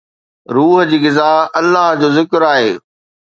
[0.55, 1.29] روح جي غذا
[1.61, 2.73] الله جو ذڪر آهي.